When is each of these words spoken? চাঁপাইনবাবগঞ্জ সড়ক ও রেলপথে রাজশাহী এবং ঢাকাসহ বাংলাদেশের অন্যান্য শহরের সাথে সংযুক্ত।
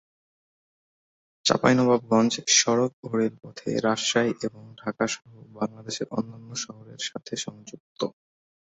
চাঁপাইনবাবগঞ্জ 1.45 2.33
সড়ক 2.57 2.93
ও 3.03 3.17
রেলপথে 3.17 3.69
রাজশাহী 3.85 4.33
এবং 4.47 4.63
ঢাকাসহ 4.81 5.23
বাংলাদেশের 5.57 6.07
অন্যান্য 6.11 6.49
শহরের 6.63 7.01
সাথে 7.09 7.33
সংযুক্ত। 7.45 7.99